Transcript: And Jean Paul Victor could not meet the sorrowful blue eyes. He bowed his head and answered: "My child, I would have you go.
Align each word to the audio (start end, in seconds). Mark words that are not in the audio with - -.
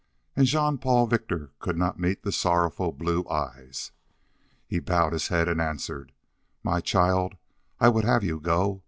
And 0.35 0.47
Jean 0.47 0.79
Paul 0.79 1.05
Victor 1.05 1.51
could 1.59 1.77
not 1.77 1.99
meet 1.99 2.23
the 2.23 2.31
sorrowful 2.31 2.91
blue 2.91 3.23
eyes. 3.29 3.91
He 4.65 4.79
bowed 4.79 5.13
his 5.13 5.27
head 5.27 5.47
and 5.47 5.61
answered: 5.61 6.11
"My 6.63 6.79
child, 6.81 7.37
I 7.79 7.89
would 7.89 8.03
have 8.03 8.23
you 8.23 8.39
go. 8.39 8.79